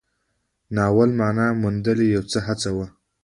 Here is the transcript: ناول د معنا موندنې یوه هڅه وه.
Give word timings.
ناول 0.75 1.09
د 1.13 1.17
معنا 1.19 1.47
موندنې 1.61 2.05
یوه 2.15 2.39
هڅه 2.47 2.69
وه. 2.75 2.87